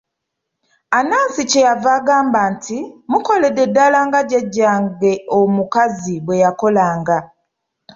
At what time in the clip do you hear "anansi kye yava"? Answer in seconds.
0.97-1.89